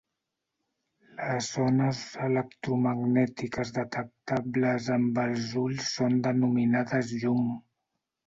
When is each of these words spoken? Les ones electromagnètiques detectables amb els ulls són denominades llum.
Les 1.17 1.49
ones 1.63 1.99
electromagnètiques 2.27 3.73
detectables 3.77 4.89
amb 4.97 5.21
els 5.25 5.51
ulls 5.65 5.93
són 5.99 6.19
denominades 6.31 7.13
llum. 7.25 7.47